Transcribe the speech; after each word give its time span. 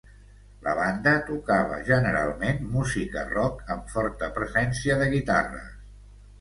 La 0.67 0.71
banda 0.79 1.11
tocava 1.27 1.77
generalment 1.89 2.65
música 2.77 3.27
rock 3.37 3.63
amb 3.77 3.95
forta 3.95 4.33
presència 4.41 5.01
de 5.05 5.15
guitarres. 5.17 5.73